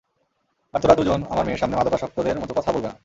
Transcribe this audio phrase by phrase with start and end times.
[0.73, 2.95] আর তোরা দুজন আমার মেয়ের সামনে মাদকাসক্তদের মতো কথা বলবে না।